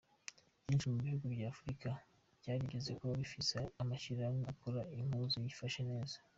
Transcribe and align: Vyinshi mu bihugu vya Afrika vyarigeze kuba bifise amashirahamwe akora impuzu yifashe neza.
Vyinshi 0.65 0.87
mu 0.91 0.97
bihugu 1.03 1.25
vya 1.33 1.47
Afrika 1.53 1.89
vyarigeze 2.41 2.89
kuba 2.97 3.13
bifise 3.21 3.57
amashirahamwe 3.81 4.43
akora 4.53 4.81
impuzu 4.99 5.37
yifashe 5.45 5.81
neza. 5.91 6.15